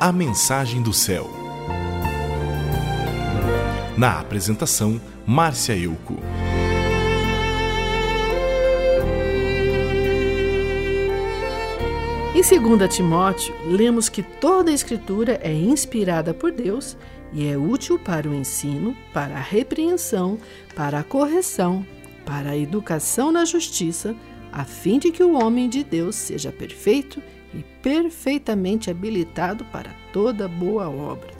[0.00, 1.30] A Mensagem do Céu.
[3.96, 6.16] Na apresentação, Márcia Euco.
[12.34, 16.96] Em 2 Timóteo, lemos que toda a Escritura é inspirada por Deus
[17.32, 20.38] e é útil para o ensino, para a repreensão,
[20.74, 21.86] para a correção,
[22.26, 24.14] para a educação na justiça,
[24.52, 30.48] a fim de que o homem de Deus seja perfeito e perfeitamente habilitado para toda
[30.48, 31.32] boa obra.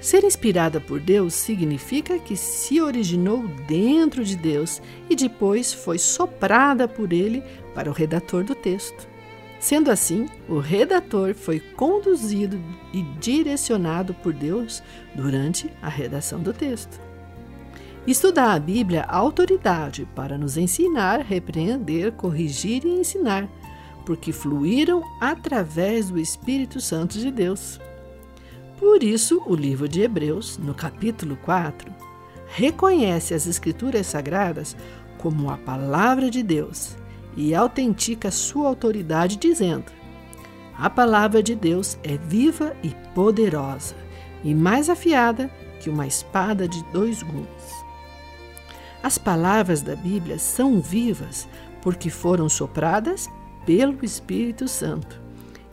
[0.00, 6.88] Ser inspirada por Deus significa que se originou dentro de Deus e depois foi soprada
[6.88, 7.42] por Ele
[7.74, 9.08] para o redator do texto.
[9.60, 12.60] Sendo assim, o redator foi conduzido
[12.92, 14.82] e direcionado por Deus
[15.14, 17.00] durante a redação do texto.
[18.04, 23.48] Estudar a Bíblia há autoridade para nos ensinar, repreender, corrigir e ensinar,
[24.02, 27.80] porque fluíram através do Espírito Santo de Deus.
[28.78, 31.92] Por isso, o livro de Hebreus, no capítulo 4,
[32.46, 34.76] reconhece as Escrituras Sagradas
[35.18, 36.96] como a palavra de Deus
[37.36, 39.92] e autentica sua autoridade, dizendo:
[40.76, 43.94] A palavra de Deus é viva e poderosa,
[44.44, 45.48] e mais afiada
[45.80, 47.82] que uma espada de dois gumes.
[49.02, 51.48] As palavras da Bíblia são vivas
[51.80, 53.28] porque foram sopradas
[53.64, 55.20] pelo Espírito Santo,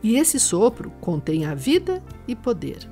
[0.02, 2.88] e esse sopro contém a vida e poder.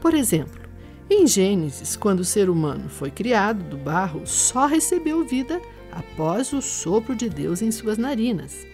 [0.00, 0.62] Por exemplo,
[1.10, 5.60] em Gênesis, quando o ser humano foi criado do barro, só recebeu vida
[5.92, 8.66] após o sopro de Deus em suas narinas.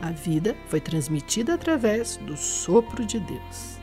[0.00, 3.78] A vida foi transmitida através do sopro de Deus.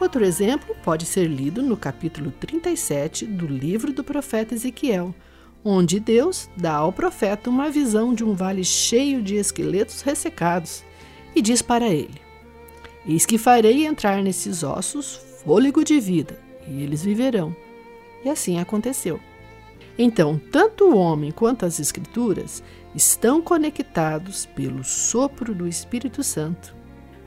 [0.00, 5.12] Outro exemplo pode ser lido no capítulo 37 do livro do profeta Ezequiel,
[5.64, 10.84] onde Deus dá ao profeta uma visão de um vale cheio de esqueletos ressecados
[11.34, 12.20] e diz para ele:
[13.06, 17.54] Eis que farei entrar nesses ossos fôlego de vida, e eles viverão.
[18.24, 19.20] E assim aconteceu.
[19.98, 22.62] Então, tanto o homem quanto as Escrituras
[22.94, 26.76] estão conectados pelo sopro do Espírito Santo.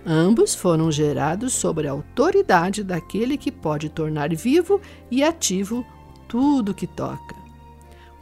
[0.06, 5.85] Ambos foram gerados sob a autoridade daquele que pode tornar vivo e ativo
[6.27, 7.31] tudo que toca.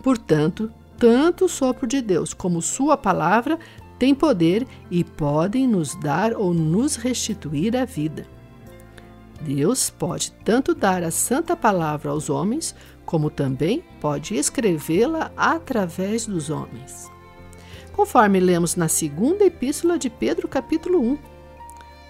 [0.03, 3.59] Portanto, tanto o sopro de Deus como Sua palavra
[3.97, 8.25] têm poder e podem nos dar ou nos restituir a vida.
[9.41, 16.49] Deus pode tanto dar a santa palavra aos homens, como também pode escrevê-la através dos
[16.49, 17.09] homens.
[17.93, 21.17] Conforme lemos na segunda epístola de Pedro, capítulo 1,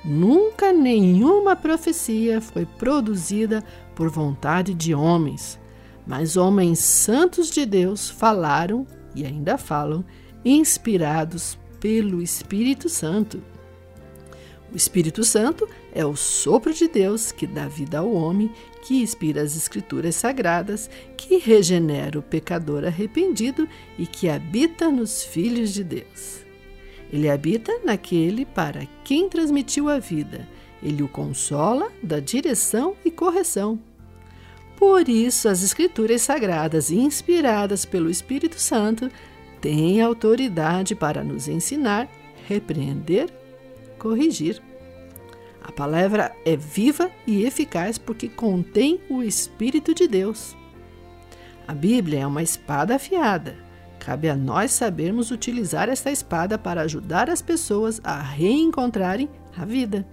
[0.05, 3.63] nunca nenhuma profecia foi produzida
[3.95, 5.59] por vontade de homens,
[6.05, 10.03] mas homens santos de Deus falaram e ainda falam,
[10.43, 13.41] inspirados pelo Espírito Santo.
[14.71, 18.51] O Espírito Santo é o sopro de Deus que dá vida ao homem,
[18.83, 23.67] que inspira as Escrituras sagradas, que regenera o pecador arrependido
[23.97, 26.45] e que habita nos filhos de Deus.
[27.11, 30.47] Ele habita naquele para quem transmitiu a vida.
[30.83, 33.79] Ele o consola, dá direção e correção.
[34.79, 39.11] Por isso, as Escrituras sagradas, inspiradas pelo Espírito Santo,
[39.61, 42.07] têm autoridade para nos ensinar,
[42.47, 43.29] repreender
[43.99, 44.61] corrigir.
[45.61, 50.55] A palavra é viva e eficaz porque contém o Espírito de Deus.
[51.67, 53.55] A Bíblia é uma espada afiada.
[53.99, 60.07] Cabe a nós sabermos utilizar esta espada para ajudar as pessoas a reencontrarem a vida.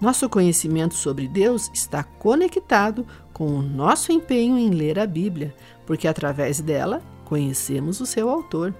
[0.00, 3.06] Nosso conhecimento sobre Deus está conectado
[3.40, 5.54] com o nosso empenho em ler a Bíblia,
[5.86, 8.74] porque através dela conhecemos o seu autor.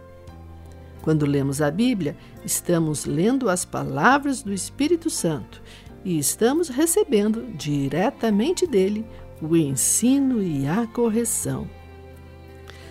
[1.00, 5.62] Quando lemos a Bíblia, estamos lendo as palavras do Espírito Santo
[6.04, 9.06] e estamos recebendo diretamente dele
[9.40, 11.66] o ensino e a correção.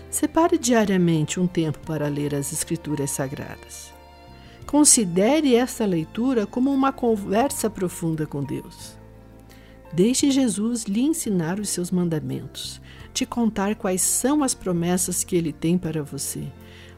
[0.10, 3.94] Separe diariamente um tempo para ler as Escrituras Sagradas.
[4.66, 8.99] Considere esta leitura como uma conversa profunda com Deus.
[9.94, 12.82] Deixe Jesus lhe ensinar os seus mandamentos,
[13.14, 16.48] te contar quais são as promessas que ele tem para você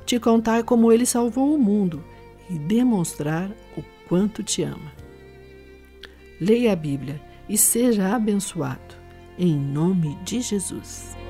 [0.06, 2.04] te contar como ele salvou o mundo
[2.50, 4.92] e demonstrar o quanto te ama.
[6.40, 8.96] Leia a Bíblia e seja abençoado,
[9.38, 11.21] em nome de Jesus.